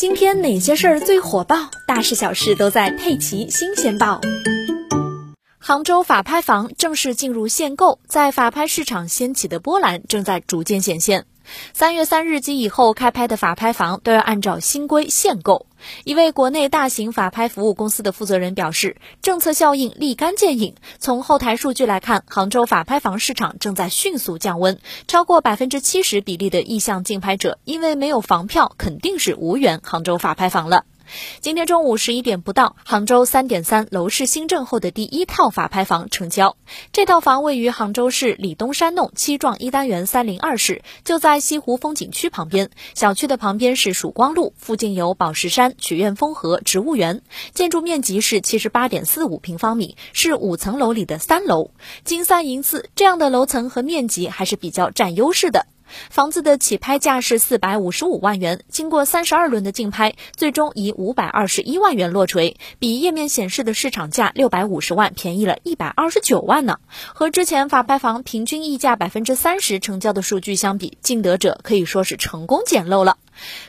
[0.00, 1.70] 今天哪些事儿最火爆？
[1.86, 4.18] 大事小事都在《佩奇新鲜报》。
[5.58, 11.26] 杭州法拍房正式进入限购，在法拍市场掀起的波澜正在逐渐显现。
[11.72, 15.66] 三月三日及以后开拍的法拍房都要按照新规限购。
[16.04, 20.74] 一位国内大型法拍服务公司的负责人表示，政策效应立竿见影。
[20.98, 30.84] 从后台数据来看，杭州法拍房市场正在迅速降温，超过百分之七十比例的意向竞拍者因为没有房票，肯定是无缘杭州法拍房了。
[31.40, 36.56] 今天中午十一点不到，杭州三点三楼市新政后的第一套法拍房成交。
[36.92, 42.70] 这套房位于杭州市李东山弄七幢一单元三零二室，就在西湖风景区旁边。
[42.94, 47.22] 小区的旁边是曙光路，附近有宝石山、曲苑风荷植物园。
[47.54, 51.70] 建筑面积是七十八点四五平方米，是五层楼里的三楼。
[52.04, 55.66] 金三银四这样的楼层和面积还是比较占优势的。
[56.10, 66.78] 房子的起拍价是四百五十五万元，经过三十二轮的竞拍，最终以五百二十一万元落锤，比页面显示的市场价六百五十万便宜了一百二十九万呢。
[67.14, 73.16] 和之前法拍房平均溢价百分之三十成交的数据相比，竞得者可以说是成功捡漏了。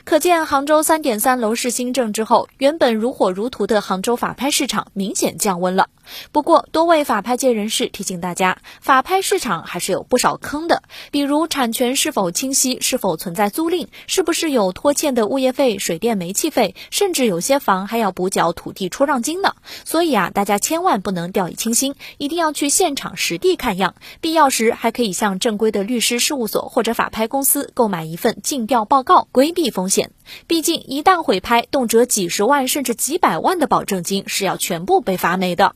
[0.04, 5.88] 可见，杭州三点三楼市新政之后，原本如火如荼的杭州法拍市场明显降温了。
[6.32, 19.54] 不过，多位法拍界人士提醒大家，法拍市场还是有不少坑的，比如产权是否清晰，是否存在租赁，是不是有拖欠的物业费、水电煤气费，甚至有些房还要补缴土地出让金呢。
[19.84, 29.72] 所以啊，大家千万不能掉以轻心，一定要去现场实地看样，必要时还可以向正规的律师事务所或者法拍公司购买一份竞调报告，规避。
[29.72, 30.10] 风险，
[30.46, 35.74] 毕竟一旦毁拍，动辄几十万甚至几百万的保证金是要全部被罚没的。